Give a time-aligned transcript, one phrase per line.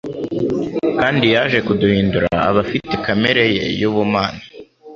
[0.99, 4.41] Kandi yaje kuduhindura abafite kamere ye y'Ubumana.